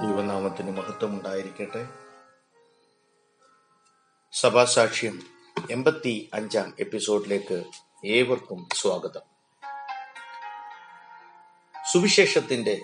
[0.00, 1.88] ദൈവനാമത്തിന് മഹത്വം ഉണ്ടായിരിക്കട്ടെ
[4.32, 5.22] സഭാസാക്ഷ്യം
[5.70, 7.64] എൺപത്തി അഞ്ചാം എപ്പിസോഡിലേക്ക്
[8.04, 9.20] ഏവർക്കും സ്വാഗതം.
[11.92, 12.82] സുവിശേഷത്തിന്റെ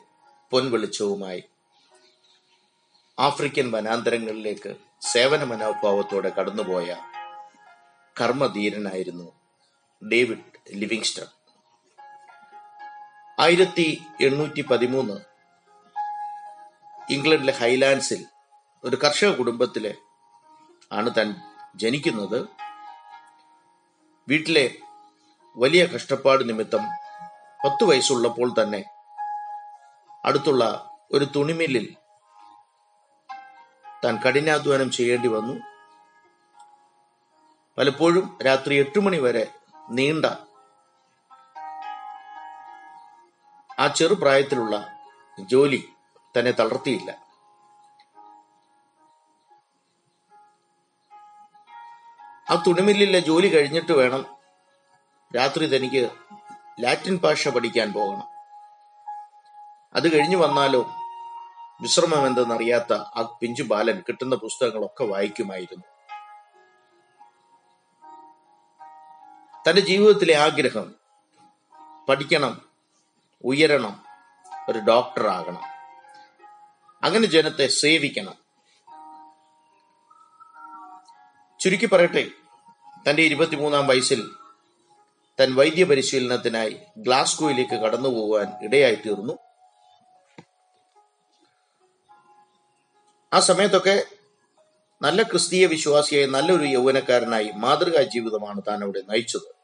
[0.50, 1.44] പൊൻവെളിച്ചവുമായി
[3.18, 6.96] ആഫ്രിക്കൻ വനാന്തരങ്ങളിലേക്ക് സേവന മനോഭാവത്തോടെ കടന്നുപോയ
[8.20, 9.32] കർമ്മധീരനായിരുന്നു
[10.12, 11.26] ഡേവിഡ് ലിവിങ്സ്റ്റൺ.
[13.40, 15.33] ആയിരത്തി എണ്ണൂറ്റി പതിമൂന്ന്
[17.10, 18.24] ഇംഗ്ലണ്ടിലെ ഹൈലാൻഡ്സിൽ
[18.84, 19.94] ഒരു കർഷക കുടുംബത്തിലെ
[20.92, 21.36] ആണ് താൻ
[21.76, 22.48] ജനിക്കുന്നത്.
[24.28, 24.78] വീട്ടിലെ
[25.56, 26.86] വലിയ കഷ്ടപ്പാട് നിമിത്തം
[27.64, 28.84] പത്ത് വയസ്സുള്ളപ്പോൾ തന്നെ
[30.24, 31.96] അടുത്തുള്ള ഒരു തുണിമില്ലിൽ
[34.04, 35.54] താൻ കഠിനാധ്വാനം ചെയ്യേണ്ടി വന്നു.
[37.78, 39.46] പലപ്പോഴും രാത്രി എട്ട് മണി വരെ
[39.90, 40.26] നീണ്ട
[43.78, 44.88] ആ ചെറുപ്രായത്തിലുള്ള
[45.40, 45.93] ജോലി
[46.38, 47.10] തന്നെ തളർത്തിയില്ല.
[52.50, 54.26] ആ തുണിമില്ലിലെ ജോലി കഴിഞ്ഞിട്ട് വേണം
[55.36, 56.10] രാത്രി തനിക്ക്
[56.80, 58.28] ലാറ്റിൻ ഭാഷ പഠിക്കാൻ പോകണം.
[59.94, 60.90] അത് കഴിഞ്ഞു വന്നാലോ
[61.80, 65.84] വിശ്രമം എന്തെന്നറിയാത്ത ആ പിഞ്ചു ബാലൻ കിട്ടുന്ന പുസ്തകങ്ങളൊക്കെ വായിക്കുമായിരുന്നു.
[69.68, 70.94] തന്റെ ജീവിതത്തിലെ ആഗ്രഹം
[72.08, 72.70] പഠിക്കണം
[73.44, 74.04] ഉയരണം
[74.68, 75.73] ഒരു ഡോക്ടർ ആകണം
[77.04, 78.34] അങ്ങനെ ജനത്തെ സേവിക്കണം.
[81.60, 82.30] ചുരുക്കി പറയട്ടെ
[83.10, 84.30] തന്റെ ഇരുപത്തിമൂന്നാം വയസ്സിൽ
[85.40, 89.38] തൻ വൈദ്യ പരിശീലനത്തിനായി ഗ്ലാസ്ഗോയിലേക്ക് കടന്നു പോകാൻ ഇടയായി തീർന്നു.
[93.32, 94.04] ആ സമയത്തൊക്കെ
[95.02, 99.54] നല്ല ക്രിസ്തീയ വിശ്വാസിയായി നല്ലൊരു യൗവനക്കാരനായി മാതൃകാ ജീവിതമാണ് താൻ അവിടെ നയിച്ചത്.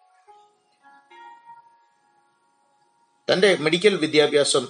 [3.33, 4.69] തന്റെ മെഡിക്കൽ വിദ്യാഭ്യാസം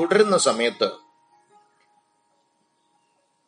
[0.00, 1.07] തുടരുന്ന സമയത്ത്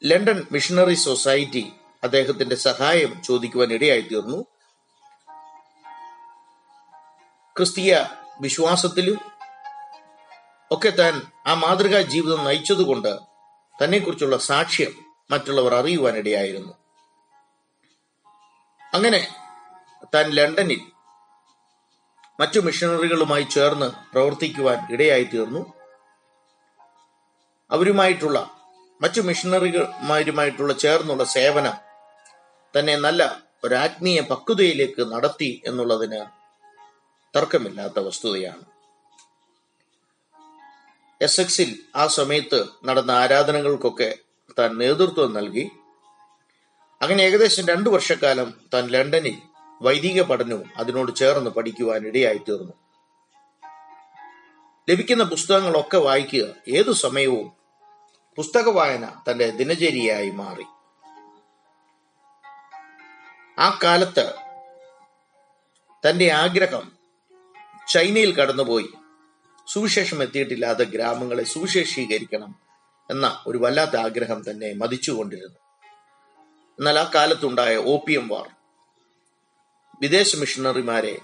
[0.03, 4.39] ലണ്ടൻ മിഷണറി സൊസൈറ്റി അദ്ദേഹത്തിന്റെ സഹായം ചോദിക്കുവാൻ ഇടയായി തീർന്നു
[7.57, 7.95] ക്രിസ്തീയ
[8.41, 9.19] വിശ്വാസത്തിലും
[10.71, 11.15] ഒക്കെ താൻ
[11.47, 13.13] ആ മാതൃകാ ജീവിതം നയിച്ചതുകൊണ്ട്
[13.83, 14.93] തന്നെക്കുറിച്ചുള്ള സാക്ഷ്യം
[15.31, 16.73] മറ്റുള്ളവർ അറിയുവാനിടയായിരുന്നു
[18.93, 19.21] അങ്ങനെ
[20.15, 20.81] താൻ ലണ്ടനിൽ
[22.41, 25.63] മറ്റു മിഷണറികളുമായി ചേർന്ന് പ്രവർത്തിക്കുവാൻ ഇടയായി തീർന്നു
[27.71, 28.60] അവരുമായിട്ടുള്ള
[29.03, 31.77] മറ്റു മിഷണറിമാരുമായിട്ടുള്ള ചേർന്നുള്ള സേവനം
[32.79, 36.21] തന്നെ നല്ല ഒരു ആത്മീയ പക്വതയിലേക്ക് നടത്തി എന്നുള്ളതിന്
[37.37, 38.65] തർക്കമില്ലാത്ത വസ്തുതയാണ്.
[41.21, 44.19] എസ് എക്സിൽ ആ സമയത്ത് നടന്ന ആരാധനകൾക്കൊക്കെ
[44.59, 45.71] താൻ നേതൃത്വം നൽകി.
[47.03, 49.37] അങ്ങനെ ഏകദേശം രണ്ടു വർഷക്കാലം താൻ ലണ്ടനിൽ
[49.83, 52.73] വൈദിക പഠനവും അതിനോട് ചേർന്ന് പഠിക്കുവാൻ ഇടയായി തീർന്നു
[54.89, 57.60] ലഭിക്കുന്ന പുസ്തകങ്ങളൊക്കെ വായിക്കുക ഏതു സമയവും
[58.37, 60.65] പുസ്തക വായന തന്റെ ദിനചര്യയായി മാറി.
[63.59, 64.35] ആ കാലത്ത്
[66.09, 66.93] തന്റെ ആഗ്രഹം
[67.89, 68.89] ചൈനയിൽ കടന്നുപോയി.
[69.67, 72.55] സുവിശേഷം എത്തിയിട്ടില്ലാത്ത ഗ്രാമങ്ങളെ സുവിശേഷീകരിക്കണം
[73.11, 75.59] എന്ന ഒരു വല്ലാത്ത ആഗ്രഹം തന്നെ മതിച്ചുകൊണ്ടിരുന്നു.
[76.79, 78.51] എന്നാൽ ആ കാലത്തുണ്ടായ ഓപ്പിയം വാർ
[80.01, 81.21] വിദേശ മിഷണറിമാരെ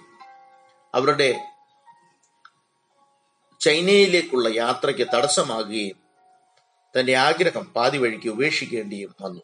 [0.94, 1.48] അവരുടെ
[3.60, 6.05] ചൈനയിലേക്കുള്ള യാത്രയ്ക്ക് തടസ്സമാകുകയും
[6.98, 9.40] തന്റെ ആഗ്രഹം പാതി വഴിക്ക് ഉപേക്ഷിക്കേണ്ടിയും വന്നു.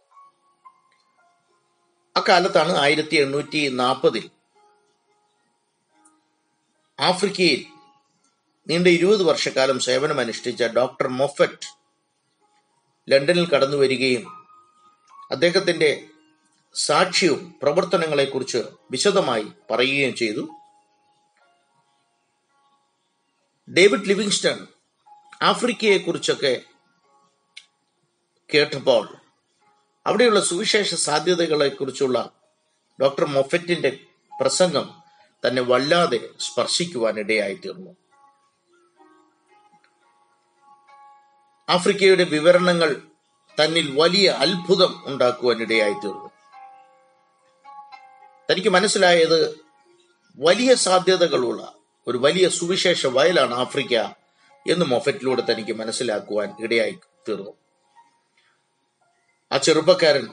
[2.17, 4.31] അക്കാലത്താണ് ആയിരത്തി എണ്ണൂറ്റി നാൽപ്പതിൽ
[7.01, 7.67] ആഫ്രിക്കയിൽ
[8.67, 11.79] നീണ്ട ഇരുപത് വർഷക്കാലം സേവനമനുഷ്ഠിച്ച ഡോക്ടർ മൊഫറ്റ്
[13.09, 14.25] ലണ്ടനിൽ കടന്നു വരികയും
[15.31, 16.09] അദ്ദേഹത്തിന്റെ
[16.75, 18.59] സാക്ഷ്യവും പ്രവർത്തനങ്ങളെക്കുറിച്ച്
[18.91, 20.49] വിശദമായി പറയുകയും ചെയ്തു.
[23.71, 24.67] ഡേവിഡ് ലിവിങ്സ്റ്റൺ
[25.43, 26.63] ആഫ്രിക്കയെക്കുറിച്ചൊക്കെ
[28.55, 29.05] കേട്ടപ്പോൾ
[30.07, 32.19] അവിടെയുള്ള സുവിശേഷ സാധ്യതകളെക്കുറിച്ചുള്ള
[32.99, 33.91] ഡോക്ടർ മൊഫറ്റിന്റെ
[34.33, 34.87] പ്രസംഗം
[35.45, 37.93] തന്നെ വല്ലാതെ സ്പർശിക്കുവാൻ ഇടയായി തീർന്നു
[41.69, 42.91] ആഫ്രിക്കയുടെ വിവരണങ്ങൾ
[43.59, 46.29] തന്നിൽ വലിയ അത്ഭുതം ഉണ്ടാക്കുവാൻ ഇടയായി തീർന്നു
[48.49, 49.39] തനിക്ക് മനസ്സിലായത്
[50.39, 51.61] വലിയ സാധ്യതകളുള്ള
[52.07, 53.97] ഒരു വലിയ സുവിശേഷ വയലാണ് ആഫ്രിക്ക
[54.67, 56.95] എന്ന് മൊഫറ്റിലൂടെ തനിക്ക് മനസ്സിലാക്കുവാൻ ഇടയായി
[57.29, 57.53] തീർന്നു
[59.53, 60.27] ആ ചെറുപ്പക്കാരൻ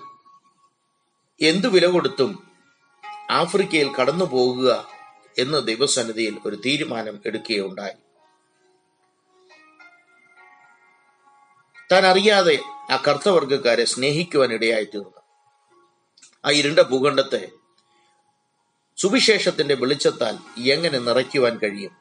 [1.41, 2.31] എന്തു വില കൊടുത്തും
[3.31, 4.69] ആഫ്രിക്കയിൽ കടന്നു പോകുക
[5.37, 7.97] എന്ന് ദൈവസന്നിധിയിൽ ഒരു തീരുമാനം എടുക്കുകയുണ്ടായി.
[11.91, 12.55] താൻ അറിയാതെ
[12.91, 15.21] ആ കർത്തവർഗക്കാരെ സ്നേഹിക്കുവാൻ ഇടയായി തീർന്നു
[16.43, 17.49] ആ ഇരുണ്ട ഭൂഖണ്ഡത്തെ
[18.97, 20.35] സുവിശേഷത്തിന്റെ വെളിച്ചത്താൽ
[20.65, 21.93] എങ്ങനെ നിറയ്ക്കുവാൻ കഴിയും?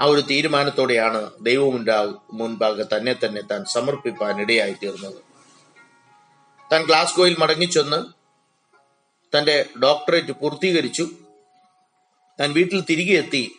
[0.00, 1.98] ആ ഒരു തീരുമാനത്തോടെയാണ് ദൈവമുണ്ടാ
[2.32, 5.20] മുൻപാകെ തന്നെ തന്നെ താൻ സമർപ്പിക്കാൻ ഇടയായി തീർന്നത്
[6.72, 8.20] താൻ ഗ്ലാസ്ഗോയിൽ മടങ്ങിച്ചെന്ന്
[9.36, 11.08] തന്റെ ഡോക്ടറേറ്റ് പൂർത്തീകരിച്ചു.
[12.40, 13.54] താൻ വീട്ടിൽ തിരികെ എത്തി.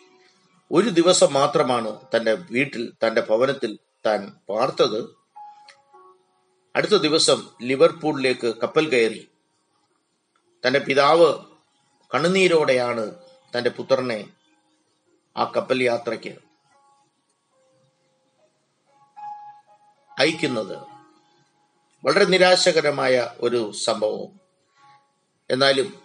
[0.72, 5.16] ഒരു ദിവസം മാത്രമാണ് തന്റെ വീട്ടിൽ തന്റെ ഭവനത്തിൽ താൻ പാർത്തത്.
[6.76, 9.28] അടുത്ത ദിവസം ലിവർപൂളിലേക്ക് കപ്പൽ കയറി.
[10.66, 11.34] തന്റെ പിതാവ്
[12.14, 13.14] കണ്ണുനീരോടെയാണ്
[13.56, 14.28] തന്റെ പുത്രനെ
[15.36, 16.38] ആ കപ്പൽ യാത്രയ്ക്ക്
[20.18, 20.91] അയക്കുന്നത്.
[22.04, 24.40] വളരെ നിരാശകരമായ ഒരു സംഭവം.
[25.50, 26.02] എന്നാലും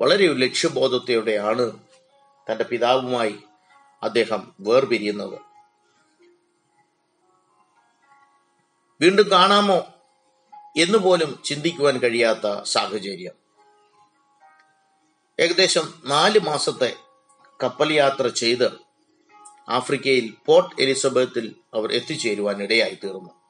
[0.00, 1.72] വളരെ ലക്ഷ്യബോധത്തോടെയാണ്
[2.50, 3.38] തന്റെ പിതാവുമായി
[4.02, 5.40] അദ്ദേഹം വേർപിരിയുന്നത്.
[9.00, 9.76] വീണ്ടും കാണാമോ
[10.76, 13.32] എന്ന് പോലും ചിന്തിക്കുവാൻ കഴിയാത്ത സാഹചര്യം.
[15.40, 16.96] ഏകദേശം നാല് മാസത്തെ
[17.62, 18.72] കപ്പൽ യാത്ര ചെയ്ത്
[19.68, 23.45] ആഫ്രിക്കയിൽ പോർട്ട് എലിസബത്തിൽ അവർ എത്തിച്ചേരുവാൻ ഇടയായി തീർന്നു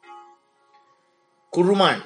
[1.49, 2.03] കുറുമാൻ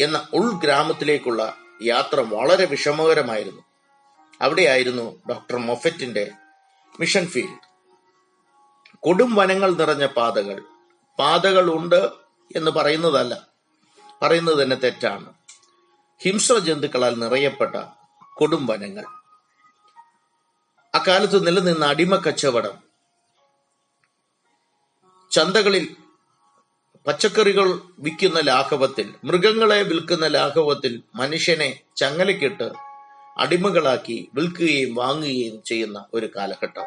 [0.00, 3.62] എന്ന ഉൾഗ്രാമത്തിലേക്കുള്ള യാത്ര വളരെ വിഷമകരമായിരുന്നു.
[4.40, 6.30] അവിടെയായിരുന്നു ഡോക്ടർ മൊഫറ്റിന്റെ
[7.00, 7.60] മിഷൻ ഫീൽഡ്.
[9.00, 10.62] കൊടും വനങ്ങൾ നിറഞ്ഞ പാതകൾ.
[11.18, 12.10] പാതകൾ ഉണ്ട്
[12.56, 13.46] എന്ന് പറയുന്നതല്ല
[14.22, 15.34] പറയുന്നത് തന്നെ തെറ്റാണ്.
[16.22, 17.76] ഹിംസ്ര ജന്തുക്കളാൽ നിറയപ്പെട്ട
[18.34, 19.04] കൊടും വനങ്ങൾ.
[20.94, 22.86] അക്കാലത്ത് നിലനിന്ന അടിമ കച്ചവടം
[25.30, 25.96] ചന്തകളിൽ
[27.06, 32.72] പച്ചക്കറികൾ വിൽക്കുന്ന ലാഘവത്തിൽ മൃഗങ്ങളെ വിൽക്കുന്ന ലാഘവത്തിൽ മനുഷ്യനെ ചങ്ങലക്കിട്ട്
[33.38, 36.86] അടിമകളാക്കി വിൽക്കുകയും വാങ്ങുകയും ചെയ്യുന്ന ഒരു കാലഘട്ടം.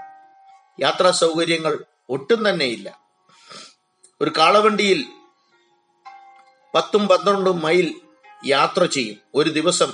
[0.80, 3.00] യാത്രാ സൗകര്യങ്ങൾ ഒട്ടും തന്നെയില്ല.
[4.22, 5.06] ഒരു കാളവണ്ടിയിൽ
[6.76, 7.94] പത്തും പന്ത്രണ്ടും മൈൽ
[8.46, 9.18] യാത്ര ചെയ്യും.
[9.36, 9.92] ഒരു ദിവസം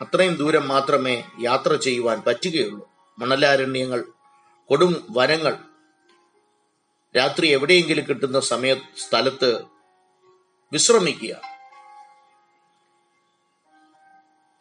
[0.00, 2.88] അത്രയും ദൂരം മാത്രമേ യാത്ര ചെയ്യുവാൻ പറ്റുകയുള്ളൂ.
[3.18, 4.04] മണലാരണ്യങ്ങൾ
[4.68, 5.56] കൊടും വനങ്ങൾ
[7.16, 9.64] രാത്രി എവിടെയെങ്കിലും കിട്ടുന്ന സമയ സ്ഥലത്ത്
[10.72, 11.40] വിശ്രമിക്കുക.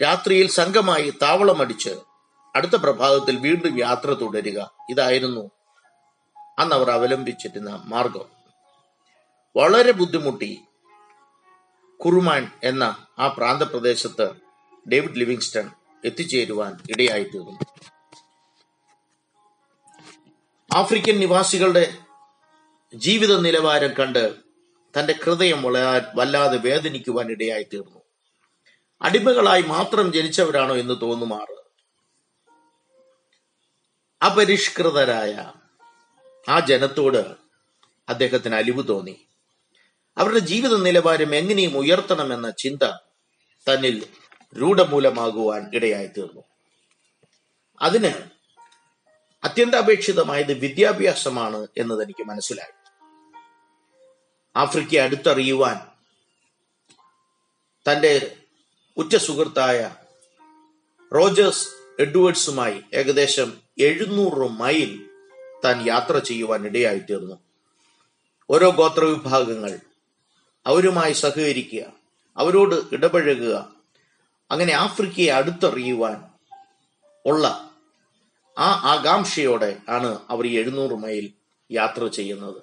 [0.04, 1.90] രാത്രിയിൽ സംഘമായി താവളമടിച്ച്
[2.56, 4.72] അടുത്ത പ്രഭാതത്തിൽ വീണ്ടും യാത്ര തുടരുക.
[4.90, 5.52] ഇതായിരുന്നു
[6.60, 8.26] അന്ന് അവർ അവലംബിച്ചിരുന്ന മാർഗം.
[9.56, 10.62] വളരെ ബുദ്ധിമുട്ടി
[12.06, 14.34] കുറുമാൻ എന്ന ആ പ്രാന്തപ്രദേശത്ത്
[14.90, 15.72] ഡേവിഡ് ലിവിങ്സ്റ്റൺ
[16.06, 17.60] എത്തിച്ചേരുവാൻ ഇടയായിത്തീർന്നു.
[20.76, 21.98] ആഫ്രിക്കൻ നിവാസികളുടെ
[22.94, 24.44] ജീവിത നിലവാരം കണ്ട്
[24.98, 25.64] തന്റെ ഹൃദയം
[26.16, 28.02] വല്ലാതെ വേദനിക്കുവാൻ ഇടയായി തീർന്നു
[29.02, 31.56] അടിമകളായി മാത്രം ജനിച്ചവരാണോ എന്ന് തോന്നുമാറ്
[34.26, 35.54] അപരിഷ്കൃതരായ
[36.50, 37.36] ആ ജനത്തോട്
[38.10, 39.28] അദ്ദേഹത്തിന് അലിവ് തോന്നി.
[40.18, 42.84] അവരുടെ ജീവിത നിലവാരം എങ്ങനെയും ഉയർത്തണമെന്ന ചിന്ത
[43.68, 44.08] തന്നിൽ
[44.56, 46.44] രൂഢമൂലമാകുവാൻ ഇടയായി തീർന്നു
[47.82, 48.35] അതിന്
[49.46, 52.74] അത്യന്താപേക്ഷിതമായത് വിദ്യാഭ്യാസമാണ് എന്നത് എനിക്ക് മനസ്സിലായി.
[54.56, 55.78] ആഫ്രിക്ക അടുത്തറിയുവാൻ
[57.86, 58.14] തന്റെ
[58.98, 59.80] ഉറ്റ സുഹൃത്തായ
[61.12, 61.66] റോജേഴ്സ്
[62.00, 63.50] എഡ്വേർഡ്സുമായി ഏകദേശം
[63.80, 64.92] എഴുന്നൂറ് മൈൽ
[65.66, 67.38] താൻ യാത്ര ചെയ്യുവാൻ ഇടയായി തീർന്നു
[68.50, 69.74] ഓരോ ഗോത്രവിഭാഗങ്ങൾ
[70.66, 71.84] അവരുമായി സഹകരിക്കുക
[72.38, 73.56] അവരോട് ഇടപഴകുക
[74.52, 76.18] അങ്ങനെ ആഫ്രിക്കയെ അടുത്തറിയുവാൻ
[77.26, 77.46] ഉള്ള
[78.58, 81.34] ആ ആകാംക്ഷയോടെ ആണ് അവർ എഴുന്നൂറ് മൈൽ
[81.72, 82.62] യാത്ര ചെയ്യുന്നത്.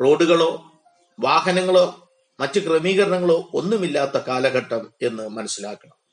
[0.00, 0.72] റോഡുകളോ
[1.20, 6.04] വാഹനങ്ങളോ മറ്റ് ക്രമീകരണങ്ങളോ ഒന്നുമില്ലാത്ത കാലഘട്ടം എന്ന് മനസ്സിലാക്കണം.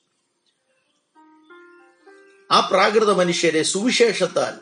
[2.52, 4.60] ആ പ്രാകൃത മനുഷ്യരെ സുവിശേഷത്താൽ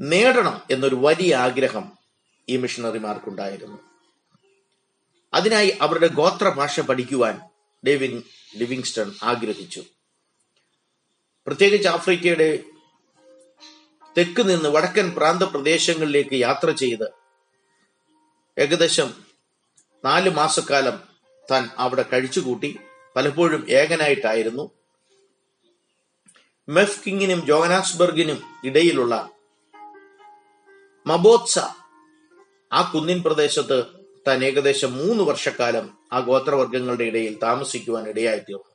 [0.00, 1.92] നേടണം എന്നൊരു വലിയ ആഗ്രഹം
[2.48, 3.78] ഈ മിഷണറിമാർക്കുണ്ടായിരുന്നു.
[5.34, 7.40] അതിനായി അവരുടെ ഗോത്രഭാഷ പഠിക്കുവാൻ
[7.86, 8.22] ഡേവിൻ
[8.56, 9.84] ലിവിങ്സ്റ്റൺ ആഗ്രഹിച്ചു.
[11.48, 12.58] പ്രത്യേകിച്ച് ആഫ്രിക്കയുടെ
[14.18, 17.12] തെക്ക് നിന്ന് വടക്കൻ പ്രാന്തപ്രദേശങ്ങളിലേക്ക് യാത്ര ചെയ്ത്
[18.58, 19.14] ഏകദേശം
[20.04, 21.00] നാല് മാസക്കാലം
[21.50, 22.78] താൻ അവിടെ കഴിച്ചുകൂട്ടി.
[23.16, 24.70] പലപ്പോഴും ഏകനായിട്ടായിരുന്നു.
[26.68, 29.30] മെഫ് കിങ്ങിനും ജോഹനാസ്ബർഗിനും ഇടയിലുള്ള
[31.06, 31.58] മബോത്സ
[32.72, 33.84] ആ കുന്നിൻ പ്രദേശത്ത്
[34.28, 38.67] താൻ ഏകദേശം മൂന്ന് വർഷക്കാലം ആ ഗോത്രവർഗങ്ങളുടെ ഇടയിൽ താമസിക്കുവാൻ ഇടയായി തീർന്നു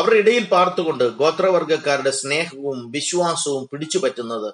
[0.00, 4.50] അവരുടെ ഇടയിൽ പാർത്തുകൊണ്ട് ഗോത്രവർഗക്കാരുടെ സ്നേഹവും വിശ്വാസവും പിടിച്ചു പറ്റുന്നത്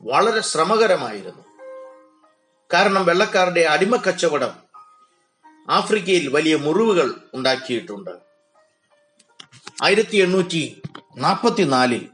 [0.00, 1.44] വളരെ ശ്രമകരമായിരുന്നു.
[2.70, 4.52] കാരണം വെള്ളക്കാരുടെ അടിമക്കച്ചവടം
[5.70, 8.12] ആഫ്രിക്കയിൽ വലിയ മുറിവുകൾ ഉണ്ടാക്കിയിട്ടുണ്ട്.
[9.84, 10.62] ആയിരത്തി എണ്ണൂറ്റി
[11.16, 12.04] നാൽപ്പത്തിനാലിൽ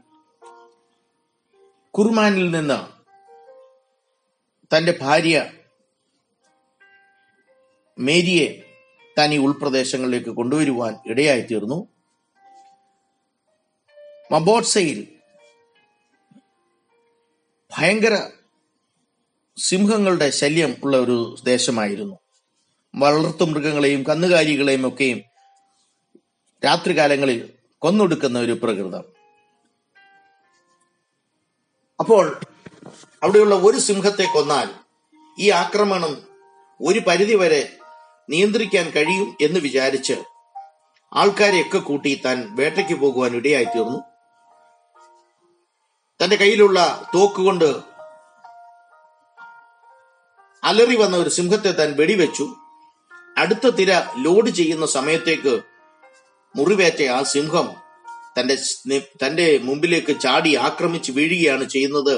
[1.93, 2.79] കുർമാനിൽ നിന്ന്
[4.71, 5.35] തന്റെ ഭാര്യ
[7.97, 8.47] മേരിയെ
[9.17, 11.77] ഈ ഉൾപ്രദേശങ്ങളിലേക്ക് കൊണ്ടുവരുവാൻ ഇടയായി തീർന്നു
[14.31, 15.07] മബോട്സയിൽ
[17.77, 18.29] ഭയങ്കര
[19.57, 22.19] സിംഹങ്ങളുടെ ശല്യം ഉള്ള ഒരു ദേശമായിരുന്നു.
[22.95, 25.21] വളർത്തു മൃഗങ്ങളെയും കന്നുകാലികളെയും ഒക്കെയും
[26.65, 29.03] രാത്രികാലങ്ങളിൽ കൊന്നൊടുക്കുന്ന ഒരു പ്രകൃതം.
[31.99, 32.39] അപ്പോൾ
[33.23, 34.69] അവിടെയുള്ള ഒരു സിംഹത്തെ കൊന്നാൽ
[35.39, 36.27] ഈ ആക്രമണം
[36.81, 37.77] ഒരു പരിധിവരെ
[38.29, 40.13] നിയന്ത്രിക്കാൻ കഴിയും എന്ന് വിചാരിച്ച്
[41.13, 44.16] ആൾക്കാരെയൊക്കെ കൂട്ടി താൻ വേട്ടയ്ക്ക് പോകുവാൻ ഇടയായി തീർന്നു
[46.21, 46.79] തന്റെ കയ്യിലുള്ള
[47.15, 47.69] തോക്കുകൊണ്ട്
[50.63, 52.45] അലറി വന്ന ഒരു സിംഹത്തെ താൻ വെടിവെച്ചു.
[53.37, 55.53] അടുത്ത തിര ലോഡ് ചെയ്യുന്ന സമയത്തേക്ക്
[56.55, 57.67] മുറിവേറ്റ ആ സിംഹം
[58.39, 58.55] തന്റെ
[59.23, 62.15] തന്റെ മുമ്പിലേക്ക് ചാടി ആക്രമിച്ച് വീഴുകയാണ് ചെയ്യുന്നത്.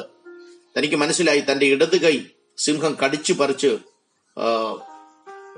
[0.77, 2.15] തനിക്ക് മനസ്സിലായി തന്റെ ഇടത് കൈ
[2.57, 3.77] സിംഹം കടിച്ചു പറിച്ച്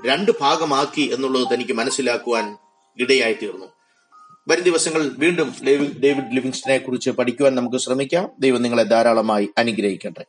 [0.08, 2.56] രണ്ട് ഭാഗമാക്കി എന്നുള്ളത് തനിക്ക് മനസ്സിലാക്കുവാൻ
[2.98, 3.68] ഇടയായി തീർന്നു.
[4.48, 5.54] വരും ദിവസങ്ങളിൽ വീണ്ടും
[6.04, 8.28] ഡേവിഡ് ലിവിങ്സ്റ്റനെ കുറിച്ച് പഠിക്കുവാൻ നമുക്ക് ശ്രമിക്കാം.
[8.40, 10.24] ദൈവം നിങ്ങളെ ധാരാളമായി അനുഗ്രഹിക്കട്ടെ.